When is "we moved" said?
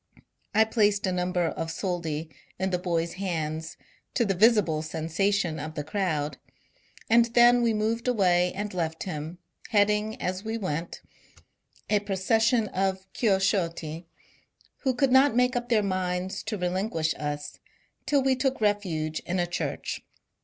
7.61-8.07